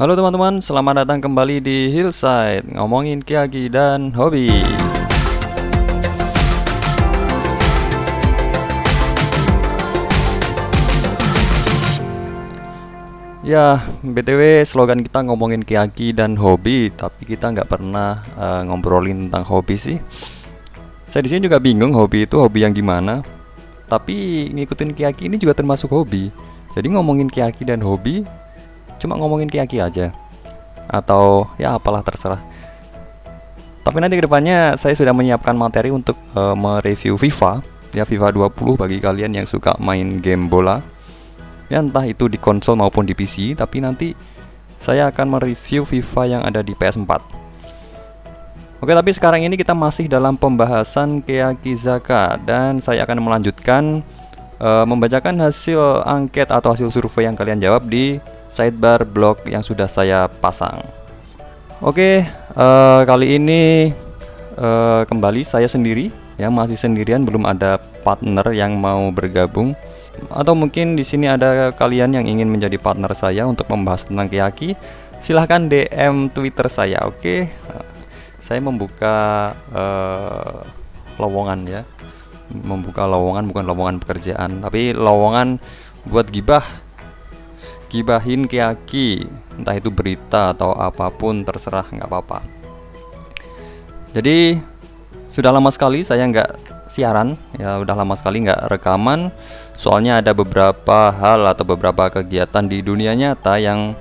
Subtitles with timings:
[0.00, 2.64] Halo teman-teman, selamat datang kembali di Hillside.
[2.72, 4.48] Ngomongin Kiagi dan Hobi.
[13.44, 19.44] Ya, BTW slogan kita ngomongin Kiagi dan hobi Tapi kita nggak pernah uh, ngobrolin tentang
[19.44, 20.00] hobi sih.
[21.12, 23.20] Saya di sini juga bingung hobi itu hobi yang gimana
[23.84, 26.32] Tapi ngikutin Kiagi ini juga termasuk hobi.
[26.72, 28.39] Jadi ngomongin Kiagi dan hobi
[29.00, 30.12] Cuma ngomongin Kiagi aja.
[30.86, 32.38] Atau ya apalah terserah.
[33.80, 37.64] Tapi nanti ke depannya saya sudah menyiapkan materi untuk uh, mereview FIFA.
[37.90, 40.84] Ya FIFA 20 bagi kalian yang suka main game bola.
[41.72, 44.14] Ya entah itu di konsol maupun di PC tapi nanti
[44.80, 47.40] saya akan mereview FIFA yang ada di PS4
[48.80, 54.00] Oke tapi sekarang ini kita masih dalam pembahasan Keakizaka dan saya akan melanjutkan
[54.56, 58.16] uh, membacakan hasil angket atau hasil survei yang kalian jawab di
[58.50, 60.82] sidebar blog yang sudah saya pasang.
[61.80, 62.26] Oke,
[62.58, 63.94] uh, kali ini
[64.60, 69.72] uh, kembali saya sendiri ya masih sendirian belum ada partner yang mau bergabung
[70.28, 74.76] atau mungkin di sini ada kalian yang ingin menjadi partner saya untuk membahas tentang Kiyaki,
[75.22, 77.48] silahkan DM Twitter saya, oke?
[78.36, 79.16] Saya membuka
[79.72, 80.66] uh,
[81.16, 81.82] lowongan ya,
[82.50, 85.62] membuka lowongan bukan lowongan pekerjaan, tapi lowongan
[86.04, 86.64] buat gibah,
[87.90, 89.26] gibahin Kiyaki,
[89.58, 92.40] entah itu berita atau apa pun terserah nggak apa-apa.
[94.14, 94.62] Jadi
[95.30, 96.50] sudah lama sekali saya nggak
[96.86, 97.34] siaran.
[97.58, 99.34] Ya udah lama sekali nggak rekaman.
[99.74, 103.98] Soalnya ada beberapa hal atau beberapa kegiatan di dunia nyata yang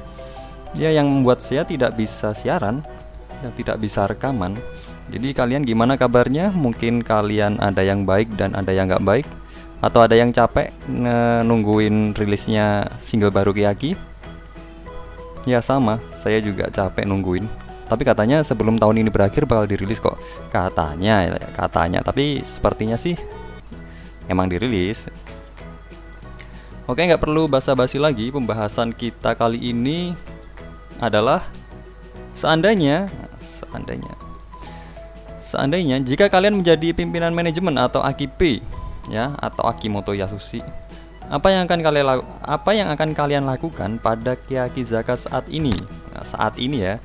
[0.77, 2.85] ya yang membuat saya tidak bisa siaran
[3.41, 4.57] dan tidak bisa rekaman.
[5.09, 6.53] Jadi kalian gimana kabarnya?
[6.53, 9.25] Mungkin kalian ada yang baik dan ada yang nggak baik
[9.79, 10.75] atau ada yang capek
[11.47, 13.95] nungguin rilisnya single baru Kiyaki?
[15.47, 16.03] Ya sama.
[16.11, 17.47] Saya juga capek nungguin.
[17.89, 20.19] Tapi katanya sebelum tahun ini berakhir bakal dirilis kok.
[20.53, 21.99] Katanya ya, katanya.
[22.05, 23.17] Tapi sepertinya sih
[24.29, 25.09] emang dirilis.
[26.85, 28.29] Oke nggak perlu basa-basi lagi.
[28.29, 30.13] Pembahasan kita kali ini
[30.99, 31.47] adalah
[32.35, 33.07] seandainya
[33.39, 34.15] seandainya
[35.43, 38.63] seandainya jika kalian menjadi pimpinan manajemen atau AKP
[39.09, 40.61] ya atau Akimoto Yasushi
[41.29, 42.05] apa yang akan kalian
[42.41, 45.73] apa yang akan kalian lakukan pada Kyakizaka saat ini
[46.13, 46.95] nah, saat ini ya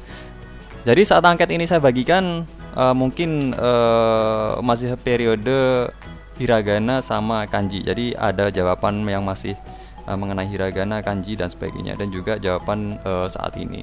[0.84, 2.44] jadi saat angket ini saya bagikan
[2.76, 5.88] uh, mungkin uh, masih periode
[6.36, 7.80] hiragana sama kanji.
[7.80, 9.56] Jadi ada jawaban yang masih
[10.04, 13.80] uh, mengenai hiragana, kanji dan sebagainya dan juga jawaban uh, saat ini.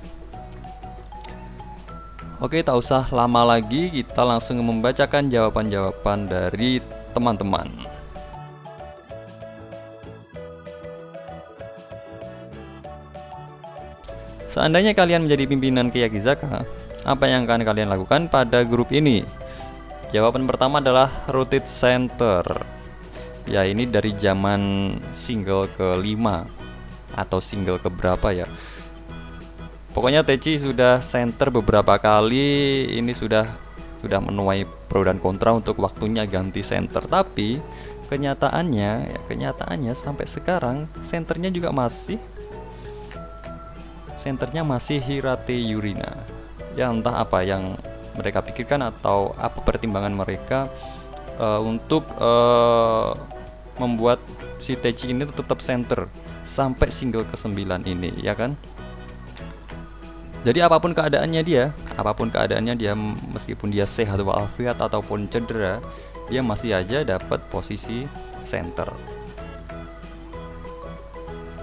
[2.41, 6.81] Oke, tak usah lama lagi, kita langsung membacakan jawaban-jawaban dari
[7.13, 7.69] teman-teman.
[14.61, 16.69] Seandainya kalian menjadi pimpinan Kiyakizaka,
[17.01, 19.25] apa yang akan kalian lakukan pada grup ini?
[20.13, 22.45] Jawaban pertama adalah rotate center.
[23.49, 24.61] Ya, ini dari zaman
[25.17, 26.45] single ke-5
[27.09, 28.45] atau single ke berapa ya.
[29.97, 33.49] Pokoknya Teci sudah center beberapa kali, ini sudah
[34.05, 37.09] sudah menuai pro dan kontra untuk waktunya ganti center.
[37.09, 37.57] Tapi
[38.13, 42.21] kenyataannya, ya kenyataannya sampai sekarang senternya juga masih
[44.21, 46.21] senternya masih Hirate Yurina.
[46.77, 47.75] Ya entah apa yang
[48.13, 50.69] mereka pikirkan atau apa pertimbangan mereka
[51.41, 53.17] uh, untuk uh,
[53.81, 54.21] membuat
[54.61, 56.05] si Techi ini tetap center
[56.45, 57.57] sampai single ke-9
[57.89, 58.53] ini ya kan?
[60.41, 62.97] Jadi apa pun keadaannya dia apa pun keadaannya dia
[63.29, 65.81] meskipun dia sehat walafiat ataupun cedera
[66.29, 68.09] dia masih aja dapat posisi
[68.41, 68.89] center.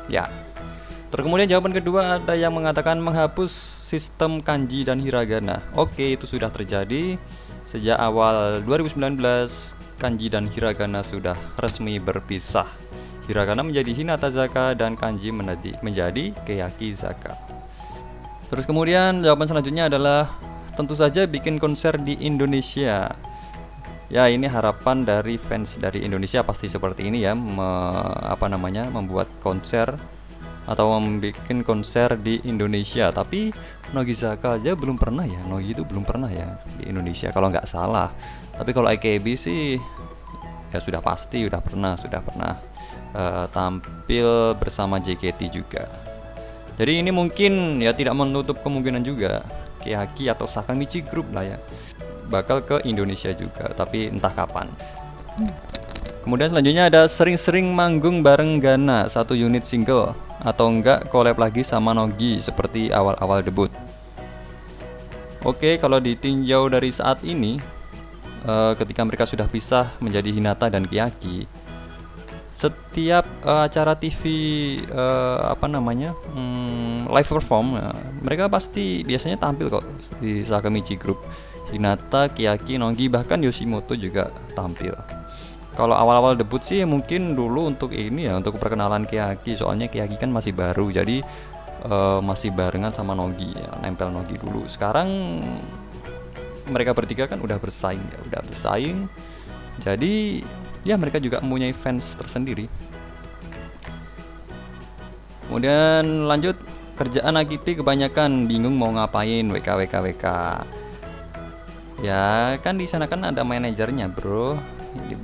[0.07, 0.48] Ya
[1.09, 3.53] terus kemudian jawaban kedua ada yang mengatakan menghapus
[3.89, 5.65] sistem kanji dan hiragana.
[5.73, 7.17] Oke, itu sudah terjadi
[7.65, 9.17] sejak awal 2019
[9.97, 12.69] kanji dan hiragana sudah resmi berpisah.
[13.29, 15.33] Hiragana menjadi Hinata Zaka dan kanji
[15.81, 17.37] menjadi Keyaki Zaka.
[18.49, 20.33] Terus kemudian jawaban selanjutnya adalah
[20.77, 23.13] tentu saja bikin konser di Indonesia.
[24.09, 27.69] Ya ini harapan dari fans dari Indonesia pasti seperti ini ya, me,
[28.25, 30.01] apa namanya membuat konser
[30.69, 33.09] atau membuat konser di Indonesia.
[33.09, 33.51] Tapi
[33.97, 35.41] Nogizaka aja belum pernah ya.
[35.49, 38.13] Nogi itu belum pernah ya di Indonesia kalau nggak salah.
[38.53, 39.81] Tapi kalau IKB sih
[40.69, 42.53] ya sudah pasti sudah pernah sudah pernah
[43.17, 45.89] uh, tampil bersama JKT juga.
[46.77, 49.41] Jadi ini mungkin ya tidak menutup kemungkinan juga.
[49.79, 51.59] Kihaki atau Sakamichi Group lah ya
[52.29, 54.69] bakal ke Indonesia juga tapi entah kapan.
[56.27, 60.13] Kemudian selanjutnya ada sering-sering manggung bareng Gana satu unit single
[60.43, 63.71] atau enggak collab lagi sama Nogi seperti awal-awal debut.
[65.47, 67.63] Oke, kalau ditinjau dari saat ini,
[68.43, 71.47] uh, ketika mereka sudah pisah menjadi Hinata dan Kiyaki,
[72.59, 74.23] setiap uh, acara TV
[74.91, 79.87] uh, eh, apa namanya hmm, live perform, uh, mereka pasti biasanya tampil kok
[80.19, 81.23] di Sakamichi Group.
[81.71, 85.18] Hinata, Kiyaki, Nogi bahkan Yoshimoto juga tampil.
[85.79, 90.27] Kalau awal-awal debut sih mungkin dulu untuk ini ya untuk perkenalan Kiyaki soalnya Kiyaki kan
[90.27, 91.23] masih baru jadi
[91.87, 94.67] uh, masih barengan sama Nogi ya, nempel Nogi dulu.
[94.67, 95.07] Sekarang
[96.67, 99.07] mereka bertiga kan udah bersaing ya, udah bersaing.
[99.79, 100.43] Jadi
[100.83, 102.67] ya mereka juga mempunyai fans tersendiri.
[105.47, 106.59] Kemudian lanjut
[106.99, 110.27] kerjaan Akipi kebanyakan bingung mau ngapain WK WK WK.
[112.03, 114.59] Ya kan di sana kan ada manajernya bro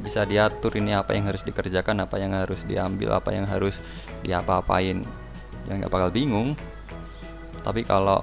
[0.05, 3.81] bisa diatur ini apa yang harus dikerjakan apa yang harus diambil apa yang harus
[4.23, 5.01] diapa-apain.
[5.69, 6.53] Ya nggak bakal bingung.
[7.65, 8.21] Tapi kalau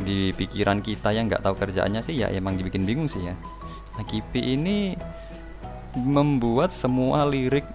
[0.00, 3.34] di pikiran kita yang nggak tahu kerjaannya sih ya emang dibikin bingung sih ya.
[3.94, 4.96] Nah Kipi ini
[5.94, 7.68] membuat semua lirik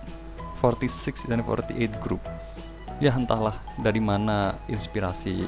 [0.59, 2.19] 46 dan 48 group.
[2.99, 5.47] Ya entahlah dari mana inspirasi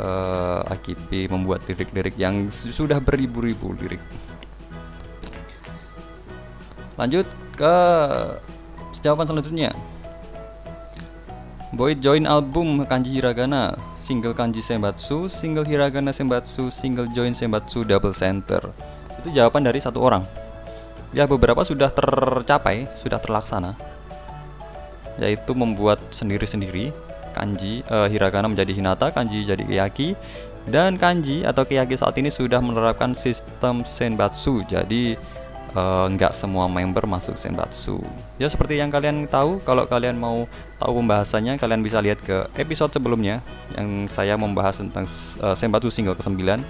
[0.00, 4.00] uh, Akipi membuat lirik-lirik yang sudah beribu-ribu lirik
[7.00, 7.24] Lanjut
[7.56, 7.76] ke
[9.00, 9.72] jawaban selanjutnya.
[11.72, 18.12] Boy join album kanji hiragana, single kanji senbatsu, single hiragana senbatsu, single join senbatsu double
[18.12, 18.60] center.
[19.16, 20.28] Itu jawaban dari satu orang.
[21.16, 23.80] Ya beberapa sudah tercapai, sudah terlaksana.
[25.16, 26.92] Yaitu membuat sendiri-sendiri
[27.32, 30.18] kanji uh, hiragana menjadi hinata, kanji jadi kiyaki,
[30.68, 34.66] dan kanji atau kiyaki saat ini sudah menerapkan sistem senbatsu.
[34.68, 35.16] Jadi
[35.74, 38.02] uh, nggak semua member masuk Senbatsu.
[38.40, 40.46] Ya seperti yang kalian tahu, kalau kalian mau
[40.78, 43.42] tahu pembahasannya, kalian bisa lihat ke episode sebelumnya
[43.74, 45.06] yang saya membahas tentang
[45.42, 46.62] uh, Senbatsu single ke-9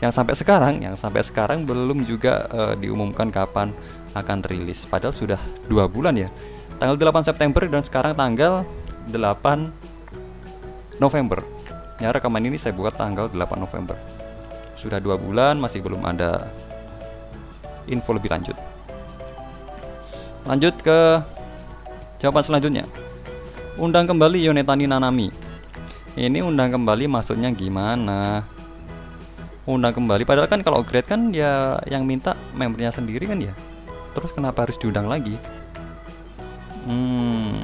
[0.00, 3.72] yang sampai sekarang, yang sampai sekarang belum juga uh, diumumkan kapan
[4.16, 4.88] akan rilis.
[4.88, 6.32] Padahal sudah dua bulan ya,
[6.80, 8.64] tanggal 8 September dan sekarang tanggal
[9.12, 11.44] 8 November.
[12.00, 14.00] Ya rekaman ini saya buat tanggal 8 November.
[14.72, 16.48] Sudah dua bulan masih belum ada
[17.90, 18.56] info lebih lanjut.
[20.48, 21.20] Lanjut ke
[22.22, 22.86] jawaban selanjutnya.
[23.76, 25.28] Undang kembali Yonetani Nanami.
[26.18, 28.42] Ini undang kembali maksudnya gimana?
[29.68, 33.54] Undang kembali padahal kan kalau grade kan ya yang minta membernya sendiri kan ya.
[34.16, 35.38] Terus kenapa harus diundang lagi?
[36.82, 37.62] Hmm.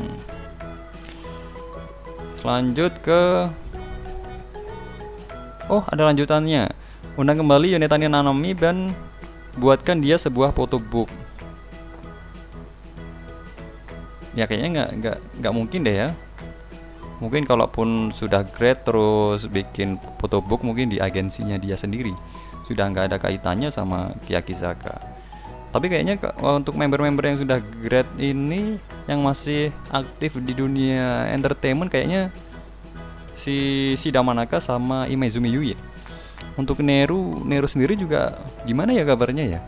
[2.46, 3.50] Lanjut ke
[5.66, 6.70] Oh, ada lanjutannya.
[7.18, 8.94] Undang kembali Yonetani Nanami dan
[9.56, 11.08] buatkan dia sebuah photobook
[14.36, 16.10] ya kayaknya nggak nggak nggak mungkin deh ya.
[17.16, 22.12] Mungkin kalaupun sudah grade terus bikin photobook mungkin di agensinya dia sendiri.
[22.68, 25.16] Sudah nggak ada kaitannya sama Kiyakizaka
[25.76, 32.32] tapi kayaknya untuk member-member yang sudah grade ini yang masih aktif di dunia entertainment kayaknya
[33.36, 35.76] si Shida Manaka sama Imezumi Yui
[36.56, 39.60] untuk Neru Neru sendiri juga gimana ya kabarnya ya?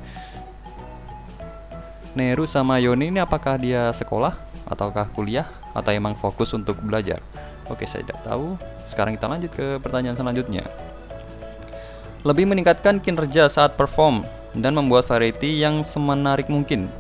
[2.17, 4.35] Neru sama Yoni ini apakah dia sekolah
[4.67, 5.47] ataukah kuliah
[5.77, 7.23] atau emang fokus untuk belajar?
[7.69, 8.57] Oke saya tidak tahu.
[8.89, 10.65] Sekarang kita lanjut ke pertanyaan selanjutnya.
[12.27, 16.91] Lebih meningkatkan kinerja saat perform dan membuat variety yang semenarik mungkin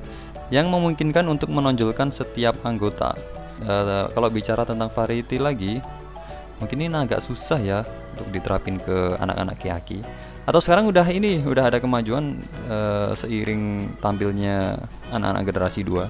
[0.48, 3.16] yang memungkinkan untuk menonjolkan setiap anggota.
[3.58, 5.82] Uh, kalau bicara tentang variety lagi
[6.62, 7.82] mungkin ini agak susah ya
[8.18, 10.02] untuk diterapin ke anak-anak kiaki.
[10.42, 14.80] Atau sekarang udah ini udah ada kemajuan uh, seiring tampilnya
[15.12, 16.06] anak-anak generasi 2 uh,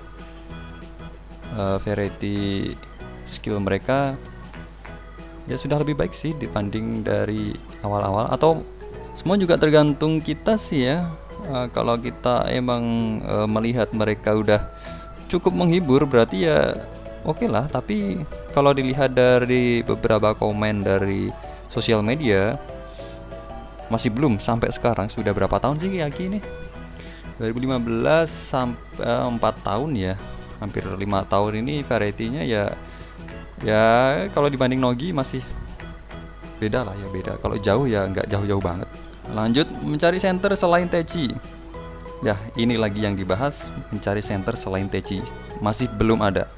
[1.59, 2.71] eh, variety
[3.27, 4.15] skill mereka
[5.51, 7.51] ya sudah lebih baik sih dibanding dari
[7.83, 8.31] awal-awal.
[8.31, 8.63] Atau
[9.19, 11.11] semua juga tergantung kita sih ya.
[11.51, 14.61] Uh, kalau kita emang uh, melihat mereka udah
[15.27, 16.79] cukup menghibur berarti ya
[17.27, 17.67] oke okay lah.
[17.67, 18.23] Tapi
[18.55, 22.57] kalau dilihat dari beberapa komen dari sosial media
[23.89, 25.09] masih belum sampai sekarang.
[25.09, 26.41] Sudah berapa tahun sih Yaki ini?
[27.41, 30.15] 2015 sampai 4 tahun ya.
[30.59, 32.75] Hampir lima tahun ini variety-nya ya
[33.63, 33.85] ya
[34.35, 35.39] kalau dibanding Nogi masih
[36.59, 37.39] beda lah ya beda.
[37.39, 38.91] Kalau jauh ya nggak jauh-jauh banget.
[39.31, 41.31] Lanjut mencari center selain Techi
[42.27, 45.23] ya ini lagi yang dibahas mencari center selain Techi
[45.63, 46.51] masih belum ada.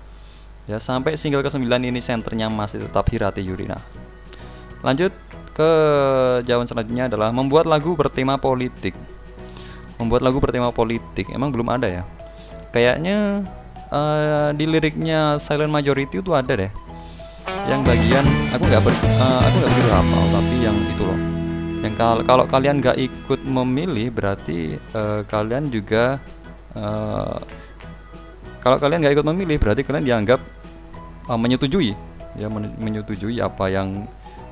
[0.65, 3.77] Ya sampai single ke-9 ini centernya masih tetap Hirate Yurina
[4.81, 5.13] Lanjut
[5.53, 5.71] ke
[6.49, 8.97] jawaban selanjutnya adalah membuat lagu bertema politik.
[10.01, 12.03] Membuat lagu bertema politik emang belum ada ya.
[12.73, 13.45] Kayaknya
[13.93, 16.73] uh, di liriknya Silent Majority itu ada deh.
[17.67, 21.21] yang bagian aku nggak ber, uh, aku nggak begitu hafal tapi yang itu loh
[21.81, 26.21] yang kal kalau kalian nggak ikut memilih berarti uh, kalian juga
[26.77, 27.41] uh,
[28.61, 30.41] kalau kalian nggak ikut memilih berarti kalian dianggap
[31.27, 31.97] uh, menyetujui
[32.37, 34.05] ya menyetujui apa yang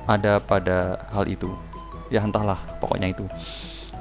[0.09, 1.53] ada pada hal itu.
[2.09, 3.29] Ya entahlah pokoknya itu.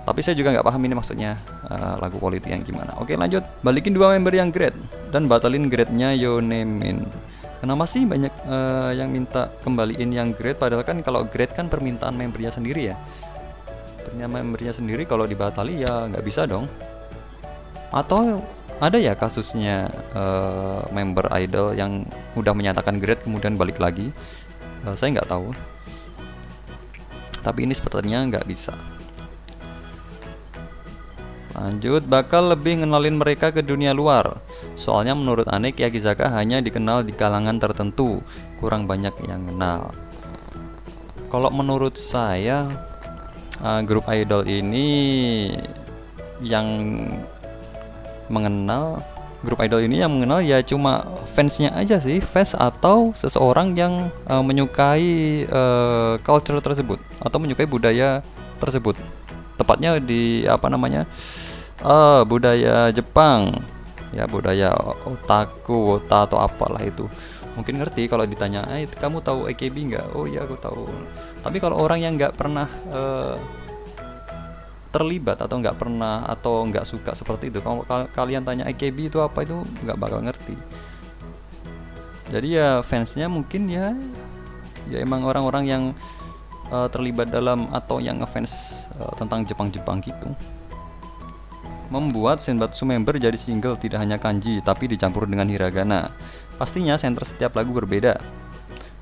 [0.09, 1.37] Tapi saya juga nggak paham ini maksudnya
[1.69, 2.97] uh, lagu politik yang gimana.
[2.97, 3.45] Oke lanjut.
[3.61, 4.73] Balikin dua member yang great
[5.13, 7.05] dan batalin grade-nya Yonemin
[7.59, 12.15] kenapa sih banyak uh, yang minta kembaliin yang grade padahal kan kalau grade kan permintaan
[12.15, 12.97] membernya sendiri ya.
[14.07, 16.71] Permintaan membernya sendiri kalau dibatali ya nggak bisa dong.
[17.93, 18.41] Atau
[18.79, 22.07] ada ya kasusnya uh, member idol yang
[22.39, 24.15] udah menyatakan grade kemudian balik lagi?
[24.87, 25.51] Uh, saya nggak tahu
[27.43, 28.75] tapi ini sepertinya nggak bisa
[31.59, 34.39] Lanjut, bakal lebih ngenalin mereka ke dunia luar.
[34.79, 38.23] Soalnya menurut Ane Yakizaka hanya dikenal di kalangan tertentu,
[38.63, 39.91] kurang banyak yang kenal.
[41.27, 42.63] Kalau menurut saya,
[43.59, 45.51] uh, grup idol ini
[46.39, 46.67] yang
[48.31, 49.03] mengenal
[49.43, 54.43] grup idol ini yang mengenal ya cuma fansnya aja sih fans atau seseorang yang uh,
[54.43, 58.21] menyukai uh, culture tersebut atau menyukai budaya
[58.59, 58.99] tersebut.
[59.55, 61.07] Tepatnya di apa namanya
[61.83, 63.55] uh, budaya Jepang.
[64.09, 64.73] Ya budaya
[65.05, 67.05] otaku ota atau apalah itu.
[67.55, 70.07] Mungkin ngerti kalau ditanya eh kamu tahu AKB nggak?
[70.17, 70.89] Oh iya aku tahu.
[71.45, 73.37] Tapi kalau orang yang nggak pernah uh,
[74.89, 77.85] terlibat atau nggak pernah atau nggak suka seperti itu kalau
[78.17, 80.57] kalian tanya AKB itu apa itu nggak bakal ngerti
[82.33, 83.93] jadi ya fansnya mungkin ya
[84.89, 85.83] ya emang orang-orang yang
[86.73, 88.53] uh, terlibat dalam atau yang ngefans
[88.97, 90.29] uh, tentang Jepang-Jepang gitu
[91.89, 96.13] membuat Senbatsu member jadi single tidak hanya kanji tapi dicampur dengan hiragana.
[96.61, 98.21] Pastinya center setiap lagu berbeda.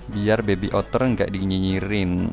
[0.06, 2.30] Biar Baby Otter nggak dinyinyirin.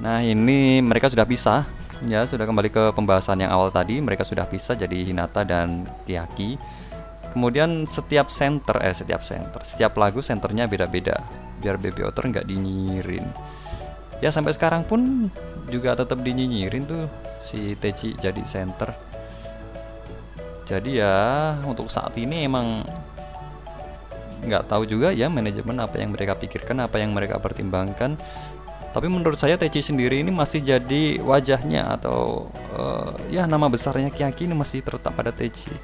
[0.00, 1.68] Nah ini mereka sudah pisah
[2.04, 6.56] ya sudah kembali ke pembahasan yang awal tadi mereka sudah pisah jadi Hinata dan Kiaki.
[7.32, 11.18] Kemudian setiap center eh setiap center setiap lagu centernya beda-beda
[11.58, 13.26] biar Baby Otter nggak dinyinyirin.
[14.22, 15.32] Ya sampai sekarang pun
[15.66, 17.10] juga tetap dinyinyirin tuh
[17.42, 19.14] si Teji jadi center
[20.64, 21.16] jadi ya
[21.68, 22.84] untuk saat ini emang
[24.44, 28.16] nggak tahu juga ya manajemen apa yang mereka pikirkan apa yang mereka pertimbangkan
[28.94, 32.46] tapi menurut saya Teji sendiri ini masih jadi wajahnya atau
[32.78, 35.74] uh, ya nama besarnya Kiaki ini masih terletak pada Teji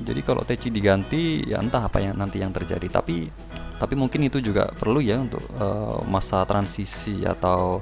[0.00, 2.88] jadi kalau Teji diganti ya entah apa yang nanti yang terjadi.
[2.88, 3.28] Tapi
[3.80, 7.80] tapi mungkin itu juga perlu ya untuk uh, masa transisi atau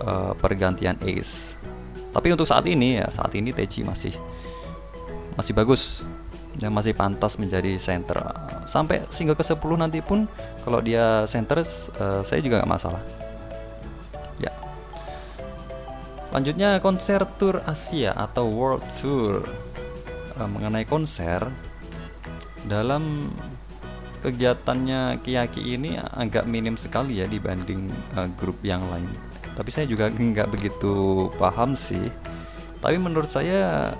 [0.00, 1.56] uh, pergantian Ace.
[2.12, 4.14] Tapi untuk saat ini ya saat ini Teji masih
[5.36, 6.04] masih bagus
[6.56, 8.16] dan masih pantas menjadi center.
[8.64, 10.24] Sampai single ke 10 nanti pun
[10.64, 13.25] kalau dia center uh, saya juga nggak masalah
[16.36, 19.40] lanjutnya konser tour Asia atau World Tour.
[20.36, 21.48] Uh, mengenai konser
[22.68, 23.32] dalam
[24.20, 29.08] kegiatannya Kiyaki ini agak minim sekali ya dibanding uh, grup yang lain.
[29.56, 32.12] Tapi saya juga nggak begitu paham sih.
[32.84, 33.96] Tapi menurut saya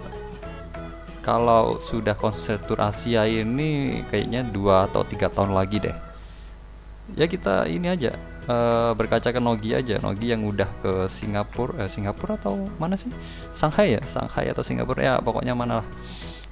[1.25, 5.97] kalau sudah konser tur Asia ini kayaknya dua atau tiga tahun lagi deh.
[7.17, 8.13] Ya kita ini aja
[8.47, 9.99] uh, berkaca ke Nogi aja.
[10.01, 13.11] Nogi yang udah ke Singapura eh, Singapura atau mana sih?
[13.53, 14.03] Shanghai ya?
[14.07, 15.03] Shanghai atau Singapura?
[15.03, 15.89] Ya pokoknya mana lah.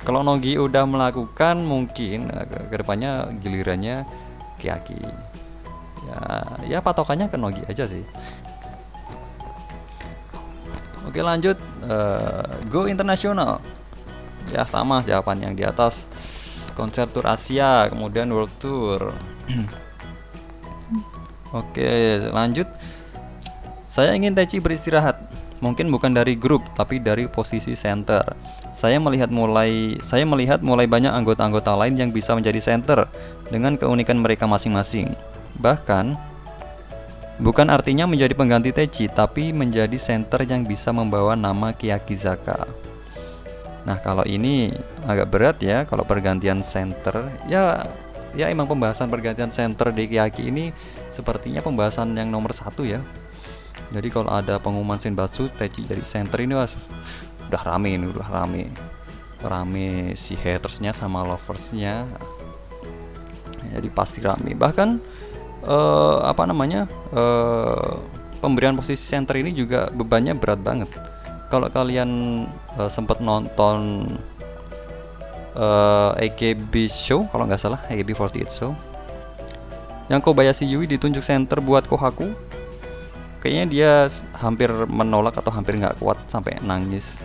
[0.04, 4.04] Kalau Nogi udah melakukan mungkin ke ke depannya gilirannya
[4.60, 5.00] Kiaki
[6.04, 6.20] ya
[6.68, 8.04] ya patokannya ke Nogi aja sih.
[11.08, 11.56] Oke lanjut.
[11.84, 12.40] Uh,
[12.72, 13.60] Go internasional
[14.48, 16.08] Ya sama jawaban yang di atas.
[16.74, 19.14] Konser Tour Asia Kemudian World Tour
[21.54, 22.66] Oke lanjut
[23.87, 25.23] Saya ingin Teci beristirahat
[25.62, 28.26] Mungkin bukan dari grup Tapi dari posisi center
[28.75, 33.06] Saya melihat mulai Saya melihat mulai banyak anggota-anggota lain Yang bisa menjadi center
[33.46, 35.14] Dengan keunikan mereka masing-masing
[35.62, 36.34] Bahkan
[37.34, 42.62] Bukan artinya menjadi pengganti Teji, tapi menjadi center yang bisa membawa nama Kiyakizaka.
[43.82, 44.70] Nah, kalau ini
[45.02, 47.26] agak berat ya kalau pergantian center.
[47.50, 47.82] Ya,
[48.34, 50.74] ya emang pembahasan pergantian center di Kiyaki ini
[51.10, 53.00] sepertinya pembahasan yang nomor satu ya.
[53.94, 56.74] Jadi kalau ada pengumuman Senbatsu Teji jadi center ini was
[57.46, 58.70] udah rame ini udah rame.
[59.44, 62.08] Rame si hatersnya sama loversnya.
[63.74, 64.56] Jadi pasti rame.
[64.56, 64.88] Bahkan
[65.66, 68.00] uh, apa namanya uh,
[68.42, 70.90] pemberian posisi center ini juga bebannya berat banget.
[71.52, 72.10] Kalau kalian
[72.80, 74.08] uh, sempat nonton
[75.54, 78.73] uh, AKB show kalau nggak salah AKB48 show.
[80.12, 82.37] Yang Kobayashi Yui ditunjuk center buat Kohaku
[83.40, 83.92] kayaknya dia
[84.37, 87.16] hampir menolak atau hampir nggak kuat sampai nangis.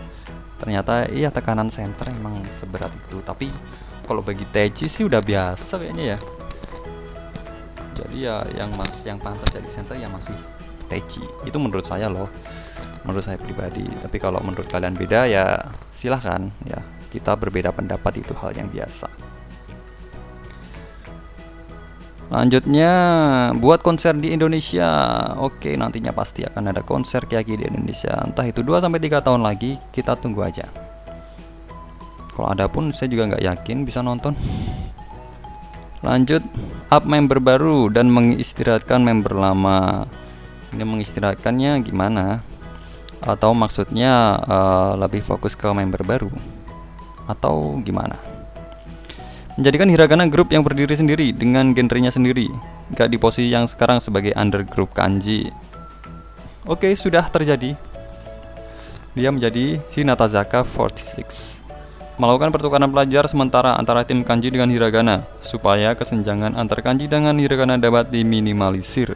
[0.60, 3.20] Ternyata iya tekanan center emang seberat itu.
[3.24, 3.52] Tapi
[4.04, 6.18] kalau bagi Teji sih udah biasa kayaknya ya.
[8.00, 10.36] Jadi ya yang mas yang pantas jadi center ya masih
[10.88, 12.26] Teji itu menurut saya loh
[13.04, 15.58] menurut saya pribadi tapi kalau menurut kalian beda ya
[15.92, 16.80] silahkan ya
[17.10, 19.30] kita berbeda pendapat itu hal yang biasa
[22.30, 22.92] Lanjutnya
[23.58, 24.86] buat konser di Indonesia.
[25.42, 28.14] Oke, nantinya pasti akan ada konser Kiaki di Indonesia.
[28.22, 30.62] Entah itu 2 sampai 3 tahun lagi, kita tunggu aja.
[32.30, 34.38] Kalau ada pun saya juga nggak yakin bisa nonton.
[36.06, 36.40] Lanjut,
[36.94, 40.06] up member baru dan mengistirahatkan member lama.
[40.70, 42.46] Ini mengistirahatkannya gimana?
[43.20, 46.32] Atau maksudnya uh, lebih fokus ke member baru?
[47.28, 48.30] Atau gimana?
[49.60, 52.48] menjadikan Hiragana grup yang berdiri sendiri dengan genrenya sendiri,
[52.96, 55.52] gak di posisi yang sekarang sebagai undergroup kanji.
[56.64, 57.76] Oke, sudah terjadi.
[59.12, 61.60] Dia menjadi Hinata Zaka 46.
[62.16, 67.76] Melakukan pertukaran pelajar sementara antara tim kanji dengan hiragana supaya kesenjangan antar kanji dengan hiragana
[67.76, 69.12] dapat diminimalisir.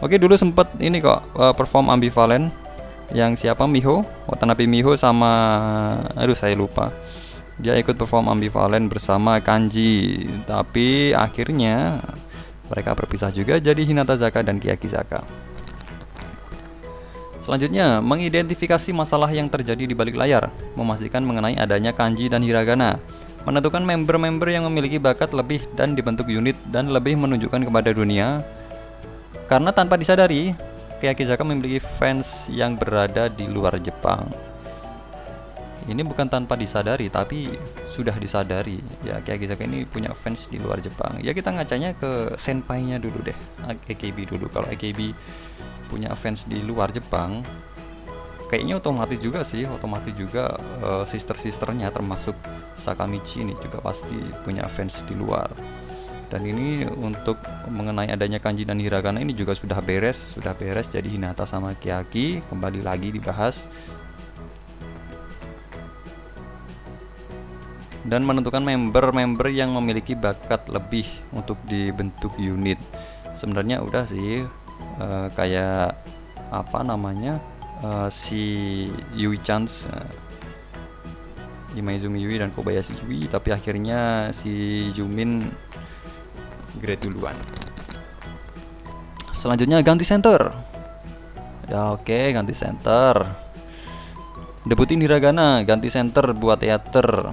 [0.00, 2.48] Oke, dulu sempat ini kok uh, perform ambivalen
[3.12, 3.68] yang siapa?
[3.68, 5.28] Miho, Watanabe Miho sama
[6.16, 6.88] aduh saya lupa.
[7.60, 10.24] Dia ikut perform ambivalen bersama Kanji.
[10.48, 12.00] Tapi akhirnya
[12.72, 15.20] mereka berpisah juga jadi Hinata Zaka dan Kiyaki Zaka.
[17.44, 22.96] Selanjutnya, mengidentifikasi masalah yang terjadi di balik layar, memastikan mengenai adanya kanji dan hiragana,
[23.42, 28.44] menentukan member-member yang memiliki bakat lebih dan dibentuk unit dan lebih menunjukkan kepada dunia.
[29.50, 30.54] Karena tanpa disadari,
[31.02, 34.30] Kiyaki Zaka memiliki fans yang berada di luar Jepang.
[35.90, 37.50] Ini bukan tanpa disadari tapi
[37.82, 38.78] sudah disadari.
[39.02, 41.18] Ya kayak Gizaka ini punya fans di luar Jepang.
[41.18, 43.34] Ya kita ngacanya ke senpainya dulu deh
[43.66, 44.46] AKB dulu.
[44.54, 45.16] Kalau AKB
[45.90, 47.42] punya fans di luar Jepang
[48.46, 52.34] kayaknya otomatis juga sih otomatis juga uh, sister-sisternya termasuk
[52.74, 55.50] Sakamichi ini juga pasti punya fans di luar
[56.30, 60.86] dan ini untuk mengenai adanya kanji dan hiragana ini juga sudah beres sudah beres.
[60.86, 63.66] Jadi Hinata sama Kiaki kembali lagi dibahas.
[68.00, 71.04] Dan menentukan member-member yang memiliki bakat lebih
[71.36, 72.80] untuk dibentuk unit.
[73.36, 74.46] Sebenarnya udah sih
[74.96, 76.00] uh, kayak
[76.48, 77.38] apa namanya
[77.84, 80.08] uh, si Yui Chance uh,
[81.76, 83.28] Imaizumi Yui dan Kobayashi Yui.
[83.28, 85.52] Tapi akhirnya si Jumin
[86.78, 87.34] grade duluan.
[89.40, 90.54] Selanjutnya ganti center.
[91.66, 93.26] Ya oke, okay, ganti center.
[94.62, 97.32] Debutin Hiragana, ganti center buat teater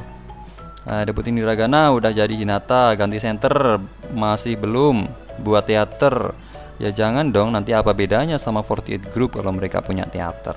[0.88, 3.76] Nah, debutin Hiragana udah jadi Hinata, ganti center
[4.16, 5.04] masih belum
[5.44, 6.32] buat teater.
[6.80, 10.56] Ya jangan dong, nanti apa bedanya sama 48 Group kalau mereka punya teater.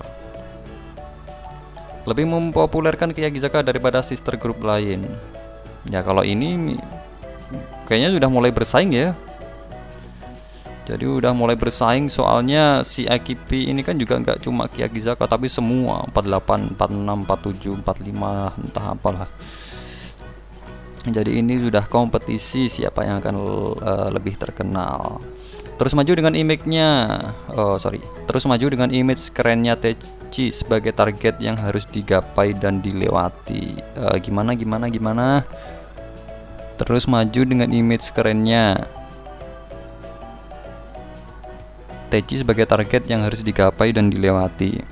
[2.07, 5.05] Lebih mempopulerkan Kiyagizaka daripada sister group lain.
[5.91, 6.79] Ya kalau ini
[7.87, 9.15] kayaknya sudah mulai bersaing ya.
[10.91, 16.03] Jadi udah mulai bersaing soalnya si AKP ini kan juga nggak cuma Kiyagizaka tapi semua.
[16.11, 19.31] 48, 46, 47, 45 entah apalah.
[21.07, 23.35] Jadi ini sudah kompetisi siapa yang akan
[23.81, 25.23] uh, lebih terkenal.
[25.81, 26.91] Terus maju dengan image-nya.
[27.57, 28.03] Oh sorry.
[28.29, 33.79] Terus maju dengan image kerennya Techi sebagai target yang harus digapai dan dilewati.
[33.97, 35.47] Uh, gimana gimana gimana
[36.81, 38.89] terus maju dengan image kerennya
[42.11, 44.83] Techi sebagai target yang harus digapai dan dilewati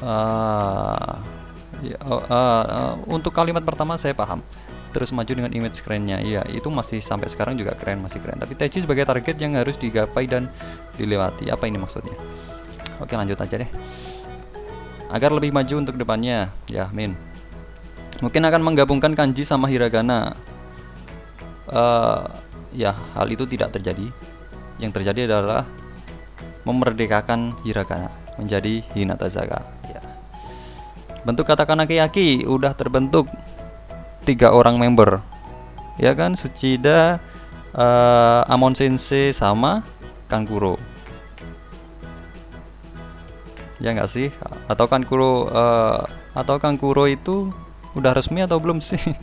[0.00, 1.18] uh,
[1.78, 4.42] Ya, uh, uh, untuk kalimat pertama saya paham.
[4.90, 8.40] Terus maju dengan image kerennya, iya itu masih sampai sekarang juga keren masih keren.
[8.40, 10.50] Tapi Teji sebagai target yang harus digapai dan
[10.96, 11.52] dilewati.
[11.52, 12.16] Apa ini maksudnya?
[12.98, 13.70] Oke lanjut aja deh.
[15.12, 17.27] Agar lebih maju untuk depannya, ya Min.
[18.18, 20.34] Mungkin akan menggabungkan kanji sama hiragana.
[21.68, 22.26] Uh,
[22.74, 24.10] ya hal itu tidak terjadi.
[24.78, 25.66] Yang terjadi adalah
[26.66, 29.78] memerdekakan hiragana menjadi hinata zaga
[31.28, 33.28] bentuk katakan aki-aki udah terbentuk
[34.24, 35.20] tiga orang member.
[36.00, 36.40] Ya kan?
[36.40, 37.20] Sucida
[37.76, 39.84] uh, Amon Sensei sama
[40.24, 40.80] Kankuro.
[43.76, 44.32] Ya nggak sih?
[44.72, 46.00] Atau Kankuro uh,
[46.32, 47.52] atau Kankuro itu
[47.94, 49.00] udah resmi atau belum sih?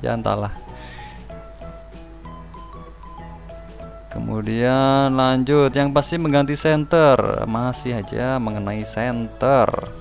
[0.00, 0.56] Ya entahlah.
[4.08, 9.92] Kemudian lanjut yang pasti mengganti center Masih aja mengenai center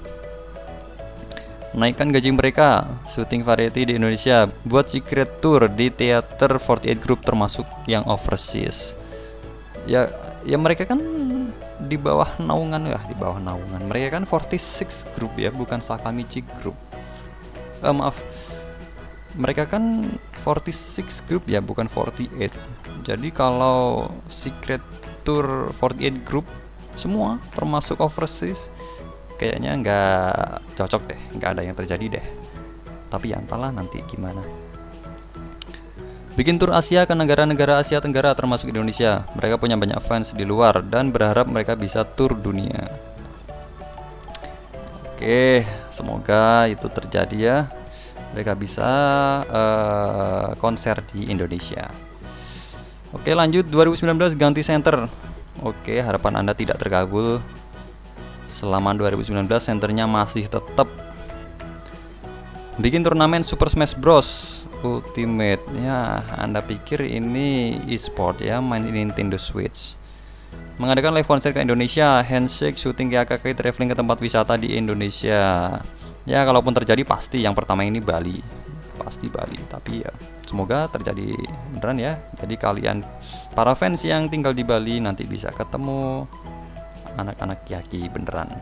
[1.73, 2.87] naikkan gaji mereka.
[3.05, 4.49] Syuting variety di Indonesia.
[4.65, 8.97] Buat secret tour di teater 48 group termasuk yang overseas.
[9.85, 10.09] Ya
[10.45, 10.99] ya mereka kan
[11.79, 13.85] di bawah naungan ya di bawah naungan.
[13.85, 16.88] Mereka kan 46 group ya bukan Sakamichi group
[17.83, 18.17] uh, maaf.
[19.39, 24.83] Mereka kan 46 group ya bukan 48 jadi kalau secret
[25.23, 26.45] tour 48 group
[26.99, 28.67] semua termasuk overseas
[29.39, 32.25] kayaknya nggak cocok deh nggak ada yang terjadi deh.
[33.09, 34.43] Tapi ya entahlah nanti gimana.
[36.37, 39.27] Bikin tur Asia ke negara-negara Asia Tenggara termasuk Indonesia.
[39.35, 43.08] Mereka punya banyak fans di luar dan berharap mereka bisa tur dunia
[45.19, 47.57] oke semoga itu terjadi ya.
[48.31, 48.87] Mereka bisa
[49.51, 51.91] uh, konser di Indonesia.
[53.11, 53.67] Oke lanjut.
[53.67, 55.11] 2019 ganti center.
[55.59, 57.43] Oke harapan anda tidak terkabul
[58.47, 60.87] selama 2019 senternya masih tetap.
[62.79, 64.63] Bikin turnamen Super Smash Bros.
[64.79, 69.99] Ultimate ya Anda pikir ini e-sport ya main Nintendo Switch
[70.79, 75.75] mengadakan live konser ke Indonesia handshake syuting KKK traveling ke tempat wisata di Indonesia.
[76.23, 77.43] Ya kalaupun terjadi pasti.
[77.43, 78.39] Yang pertama ini Bali.
[78.95, 79.59] Pasti Bali.
[79.67, 80.11] Tapi ya
[80.47, 81.35] semoga terjadi
[81.75, 82.13] beneran ya.
[82.39, 83.03] Jadi kalian
[83.51, 86.23] para fans yang tinggal di Bali nanti bisa ketemu
[87.19, 88.55] anak-anak Yaki beneran.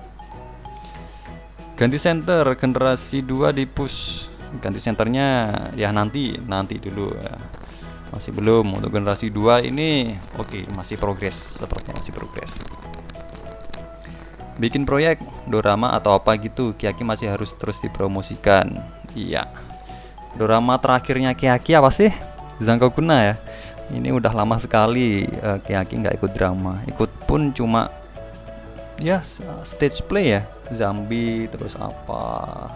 [1.78, 4.26] Ganti center generasi 2 di push.
[4.58, 7.14] Ganti centernya ya nanti nanti dulu.
[7.14, 7.67] ya.
[8.12, 12.52] Masih belum untuk generasi 2 ini oke okay, masih progres sepertinya masih progres.
[14.58, 18.82] Bikin proyek dorama atau apa gitu Kiaki masih harus terus dipromosikan.
[19.14, 19.46] Iya.
[20.34, 22.10] Dorama terakhirnya Kiaki apa sih?
[22.58, 23.36] Zangko Kuna ya?
[23.94, 26.82] Ini udah lama sekali uh, Kiaki nggak ikut drama.
[26.90, 27.94] Ikut pun cuma
[28.98, 29.22] ya
[29.62, 30.42] stage play ya.
[30.74, 32.68] Zombie terus apa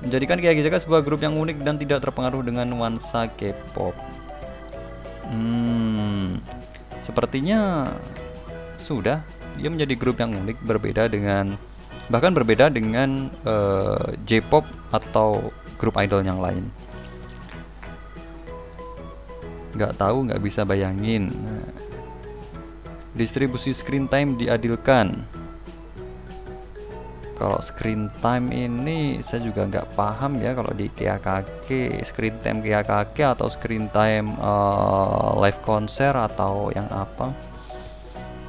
[0.00, 3.96] menjadikan Kiyagizaka sebuah grup yang unik dan tidak terpengaruh dengan nuansa K-pop.
[5.30, 6.40] Hmm
[7.10, 7.90] sepertinya
[8.78, 9.26] sudah.
[9.58, 11.58] Dia menjadi grup yang unik berbeda dengan
[12.06, 14.62] bahkan berbeda dengan uh, J-pop
[14.94, 16.70] atau grup idol yang lain.
[19.74, 21.34] Nggak tahu nggak bisa bayangin.
[23.10, 25.26] Distribusi screen time diadilkan
[27.40, 33.40] kalau screen time ini saya juga nggak paham ya kalau di KKK screen time KKK
[33.40, 37.32] atau screen time uh, live konser atau yang apa.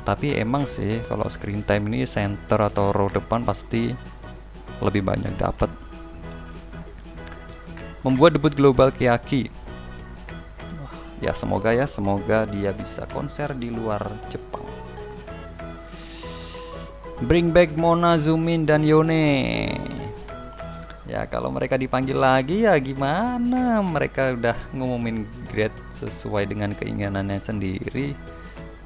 [0.04, 3.96] Tapi emang sih kalau screen time ini center atau row depan pasti
[4.84, 5.72] lebih banyak dapat
[8.02, 9.54] membuat debut global Kiyaki
[11.22, 14.02] ya semoga ya semoga dia bisa konser di luar
[14.34, 14.66] Jepang
[17.26, 19.70] bring back Mona Zumin dan Yone.
[21.06, 23.84] Ya kalau mereka dipanggil lagi ya gimana?
[23.84, 28.16] Mereka udah ngumumin grade sesuai dengan keinginannya sendiri.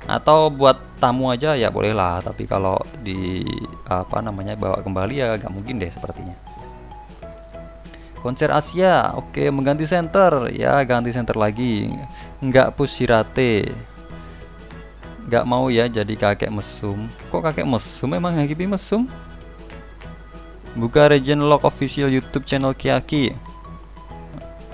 [0.06, 3.42] Atau buat tamu aja ya bolehlah tapi kalau di
[3.90, 6.36] apa namanya bawa kembali ya gak mungkin deh sepertinya.
[8.22, 11.94] Konser Asia oke mengganti center ya ganti center lagi.
[12.42, 13.95] Nggak push Hirate
[15.26, 17.10] nggak mau ya jadi kakek mesum.
[17.34, 18.10] Kok kakek mesum?
[18.14, 19.10] Emang Hakibi mesum?
[20.78, 23.34] Buka Region Lock official YouTube channel Kiaki.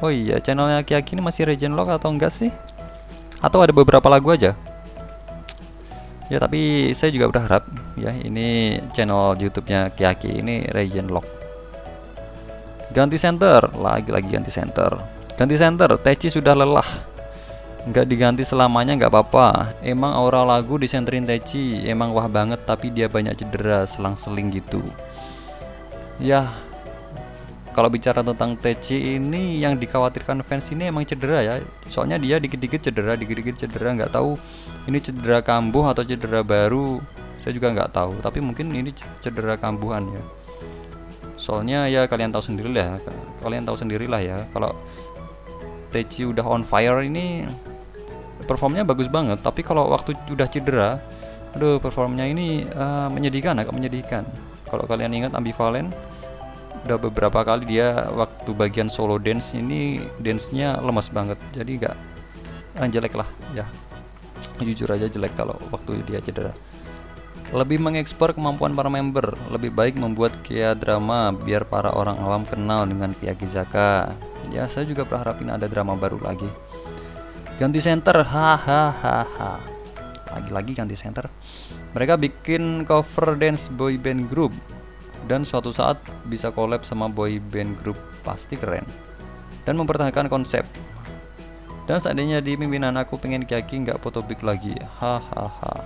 [0.02, 2.50] Oh iya channelnya Kiaki ini masih Region Lock atau enggak sih?
[3.40, 4.58] Atau ada beberapa lagu aja?
[6.32, 7.68] Ya tapi saya juga berharap
[8.00, 11.28] ya ini channel YouTube-nya Kiaki ini Region Lock.
[12.92, 13.72] Ganti center.
[13.72, 15.00] Lagi-lagi ganti center.
[15.40, 15.96] Ganti center.
[15.96, 16.88] Techi sudah lelah
[17.82, 19.74] nggak diganti selamanya nggak apa-apa.
[19.82, 24.86] Emang aura lagu disenterin Techi emang wah banget tapi dia banyak cedera selang-seling gitu.
[26.22, 26.54] Ya
[27.74, 31.56] kalau bicara tentang Techi ini yang dikhawatirkan fans ini emang cedera ya.
[31.90, 34.38] Soalnya dia dikit-dikit cedera dikit-dikit cedera nggak tahu
[34.86, 37.02] ini cedera kambuh atau cedera baru.
[37.42, 38.94] Saya juga nggak tahu tapi mungkin ini
[39.26, 40.22] cedera kambuhan ya.
[41.42, 43.02] Soalnya ya kalian tahu sendiri lah
[43.42, 44.38] kalian tahu sendirilah ya.
[44.54, 44.78] Kalau
[45.90, 47.44] Techi udah on fire ini
[48.46, 51.00] performnya bagus banget tapi kalau waktu udah cedera
[51.52, 54.24] aduh performnya ini uh, menyedihkan agak menyedihkan
[54.72, 55.92] kalau kalian ingat ambivalen
[56.88, 61.96] udah beberapa kali dia waktu bagian solo dance ini dance-nya lemas banget jadi nggak
[62.80, 63.66] uh, jelek lah ya
[64.62, 66.54] jujur aja jelek kalau waktu dia cedera
[67.52, 72.88] lebih mengekspor kemampuan para member, lebih baik membuat kia drama biar para orang awam kenal
[72.88, 74.16] dengan Kia Gizaka.
[74.56, 76.48] Ya, saya juga berharap ini ada drama baru lagi.
[77.62, 79.62] Ganti center, hahaha.
[80.34, 81.30] Lagi-lagi ganti center.
[81.94, 84.50] Mereka bikin cover dance boy band group.
[85.30, 88.86] dan suatu saat bisa collab sama boy band grup pasti keren
[89.66, 90.66] dan mempertahankan konsep
[91.86, 95.86] dan seandainya di pimpinan aku pengen Kiaki nggak foto big lagi hahaha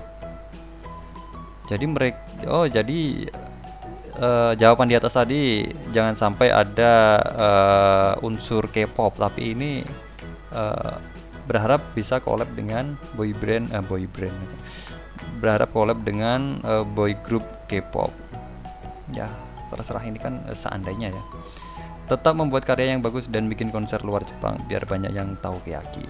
[1.68, 3.28] jadi mereka oh jadi
[4.22, 6.94] uh, jawaban di atas tadi jangan sampai ada
[7.36, 9.84] uh, unsur K-pop tapi ini
[10.56, 11.15] uh,
[11.46, 14.36] berharap bisa collab dengan boy brand uh, boy brand
[15.40, 18.12] berharap collab dengan uh, boy group K-pop.
[19.14, 19.30] Ya
[19.74, 21.24] terserah ini kan uh, seandainya ya.
[22.06, 26.06] Tetap membuat karya yang bagus dan bikin konser luar Jepang biar banyak yang tahu Kiyaki.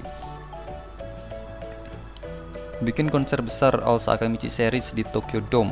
[2.83, 5.71] Bikin konser besar All Sakamichi Series di Tokyo Dome.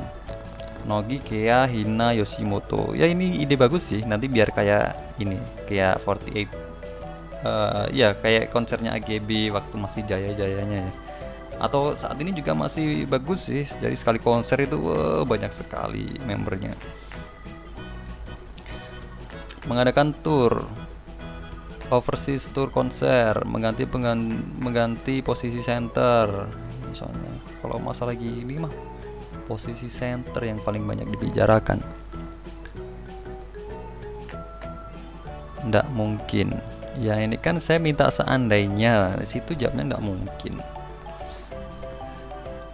[0.84, 2.95] Nogi, Kea, Hina, Yoshimoto.
[2.95, 4.04] Ya ini ide bagus sih.
[4.04, 6.72] Nanti biar kayak ini kayak 48
[7.43, 10.93] uh, ya kayak konsernya AGB waktu masih jaya-jayanya ya.
[11.62, 16.73] Atau saat ini juga masih bagus sih jadi sekali konser itu uh, banyak sekali membernya.
[19.63, 20.65] Mengadakan tour
[21.93, 23.86] overseas tour konser mengganti
[24.60, 26.49] mengganti posisi center
[26.89, 27.32] misalnya.
[27.62, 28.73] Kalau masalah gini mah
[29.47, 31.79] posisi center yang paling banyak dibicarakan.
[35.63, 36.60] Ndak mungkin
[37.01, 40.62] ya ini kan saya minta seandainya situ jawabnya ndak mungkin.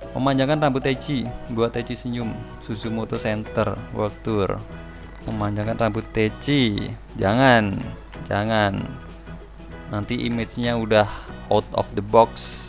[0.09, 2.33] Memanjangkan rambut Teji buat Teji senyum
[2.65, 4.59] Suzumoto Center World Tour.
[5.29, 7.77] Memanjangkan rambut Teci jangan
[8.27, 8.83] jangan.
[9.89, 11.07] Nanti image-nya udah
[11.47, 12.67] out of the box.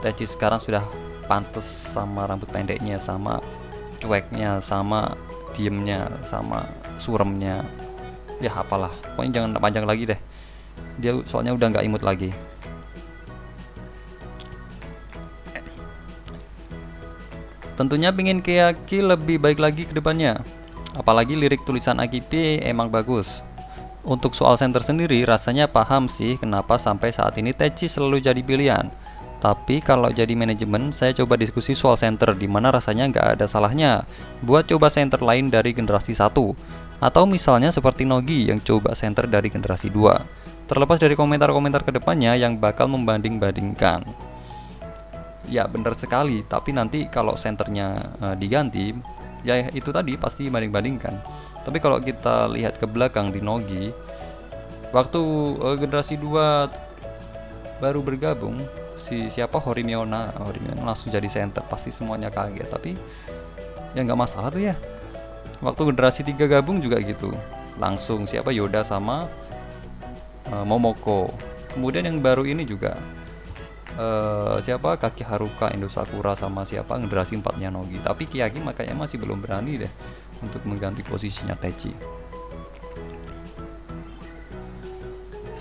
[0.00, 0.82] Teci sekarang sudah
[1.28, 3.38] pantas sama rambut pendeknya sama
[4.00, 5.12] cueknya sama
[5.52, 6.64] diemnya sama
[6.96, 7.66] suremnya.
[8.40, 8.94] Ya apalah.
[9.12, 10.29] Pokoknya jangan panjang lagi deh
[11.00, 12.30] dia soalnya udah nggak imut lagi
[17.80, 20.44] tentunya pingin Kiyaki lebih baik lagi ke depannya
[20.96, 23.46] Apalagi lirik tulisan AKP emang bagus.
[24.02, 28.88] Untuk soal center sendiri rasanya paham sih kenapa sampai saat ini Techi selalu jadi pilihan.
[29.40, 34.04] Tapi kalau jadi manajemen, saya coba diskusi soal center di mana rasanya nggak ada salahnya
[34.44, 36.36] buat coba center lain dari generasi 1
[37.00, 40.39] atau misalnya seperti Nogi yang coba center dari generasi 2.
[40.70, 44.06] Terlepas dari komentar-komentar ke depannya yang bakal membanding-bandingkan.
[45.50, 48.94] Ya benar sekali, tapi nanti kalau senternya uh, diganti,
[49.42, 51.10] ya itu tadi pasti banding-bandingkan.
[51.66, 53.90] Tapi kalau kita lihat ke belakang di Nogi
[54.94, 55.18] waktu
[55.58, 58.62] uh, generasi 2 baru bergabung
[58.94, 59.58] si siapa?
[59.58, 62.70] Horimiona Horimiona langsung jadi center pasti semuanya kaget.
[62.70, 62.94] Tapi
[63.98, 64.78] ya nggak masalah tuh ya.
[65.58, 67.34] Waktu generasi 3 gabung juga gitu.
[67.74, 68.54] Langsung siapa?
[68.54, 69.26] Yoda sama
[70.50, 71.30] uh, Momoko.
[71.70, 72.98] Kemudian yang baru ini juga
[73.94, 74.98] uh, siapa?
[74.98, 76.98] Kaki Haruka Indo Sakura sama siapa?
[76.98, 79.92] Generasi empatnya Nogi tapi Kiyaki makanya masih belum berani deh
[80.42, 81.94] untuk mengganti posisinya Techi.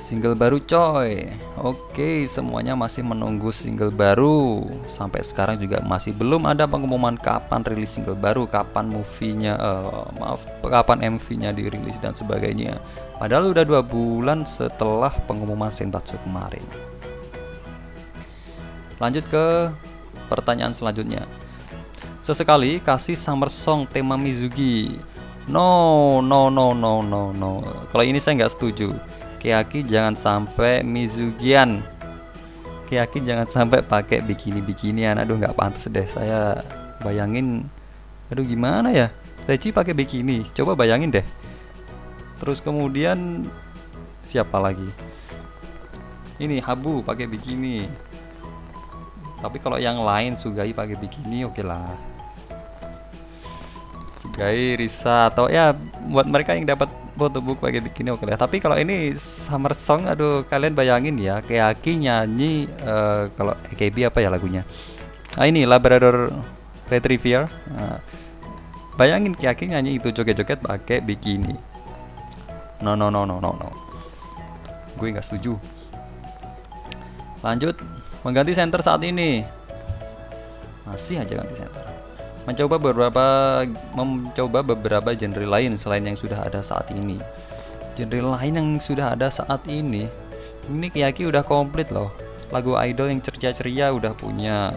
[0.10, 1.30] Single baru coy.
[1.62, 4.66] Oke semuanya masih menunggu single baru.
[4.90, 10.50] Sampai sekarang juga masih belum ada pengumuman kapan rilis single baru Kapan movie-nya uh, Maaf
[10.66, 12.82] kapan MV-nya dirilis dan sebagainya
[13.20, 16.64] Padahal udah dua bulan setelah pengumuman Senbatsu kemarin
[19.00, 19.72] Lanjut ke
[20.28, 21.24] pertanyaan selanjutnya.
[22.20, 25.00] Sesekali kasih summer song tema Mizugi.
[25.48, 27.64] No, no, no, no, no, no.
[27.90, 28.92] Kalau ini saya nggak setuju.
[29.40, 31.80] Keaki jangan sampai Mizugian.
[32.92, 35.16] Keaki jangan sampai pakai bikini-bikinian.
[35.16, 36.06] Aduh nggak pantas deh.
[36.06, 36.60] Saya
[37.00, 37.72] bayangin.
[38.30, 39.16] Aduh gimana ya?
[39.48, 40.44] Techi pakai bikini.
[40.52, 41.26] Coba bayangin deh.
[42.40, 43.46] Terus kemudian
[44.24, 44.88] siapa lagi?
[46.40, 47.92] Ini Habu pakai bikini.
[49.44, 51.92] Tapi kalau yang lain Sugai pakai bikini oke okay lah.
[54.20, 55.76] Sugai Risa atau ya
[56.08, 56.88] buat mereka yang dapat
[57.20, 58.40] book pakai bikini oke okay lah.
[58.40, 64.24] Tapi kalau ini summer song aduh kalian bayangin ya Keaki nyanyi uh, kalau AKB apa
[64.24, 64.64] ya lagunya?
[65.36, 66.32] Ah ini Labrador
[66.88, 67.52] Retriever.
[67.76, 68.00] Nah,
[68.96, 71.69] bayangin Keaki nyanyi itu joget-joget pakai bikini
[72.82, 73.70] no no no no no no.
[74.96, 75.56] Gue nggak setuju.
[77.46, 77.76] Lanjut
[78.24, 79.44] mengganti center saat ini.
[80.88, 81.86] Masih aja ganti center.
[82.48, 83.26] Mencoba beberapa
[83.94, 87.20] mencoba beberapa genre lain selain yang sudah ada saat ini.
[87.96, 90.10] Genre lain yang sudah ada saat ini
[90.70, 92.14] ini Kiyaki udah komplit loh.
[92.54, 94.74] Lagu idol yang ceria-ceria udah punya.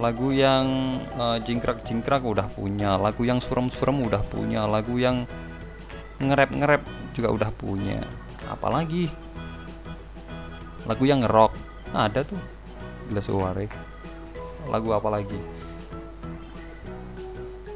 [0.00, 2.96] Lagu yang uh, jingkrak-jingkrak udah punya.
[2.96, 4.64] Lagu yang surem-surem udah punya.
[4.64, 5.28] Lagu yang
[6.22, 8.00] ngerap-ngerap juga udah punya
[8.48, 9.10] apalagi
[10.86, 11.52] lagu yang ngerok
[11.92, 12.40] ada tuh
[13.06, 13.70] Glasuare
[14.66, 15.38] lagu apa lagi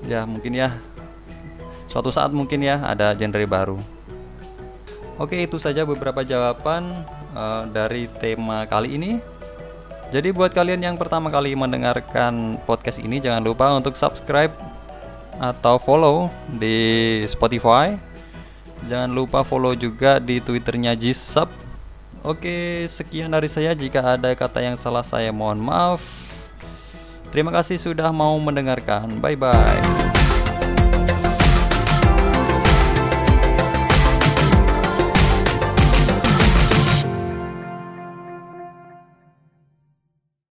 [0.07, 0.74] ya mungkin ya
[1.90, 3.79] suatu saat mungkin ya ada genre baru.
[5.18, 9.12] Oke, itu saja beberapa jawaban uh, dari tema kali ini.
[10.14, 14.55] Jadi buat kalian yang pertama kali mendengarkan podcast ini jangan lupa untuk subscribe
[15.37, 17.98] atau follow di Spotify.
[18.88, 21.50] Jangan lupa follow juga di Twitternya Jisub.
[22.20, 23.72] Oke, sekian dari saya.
[23.72, 26.00] Jika ada kata yang salah saya mohon maaf.
[27.30, 29.20] Terima kasih sudah mau mendengarkan.
[29.22, 30.09] Bye bye.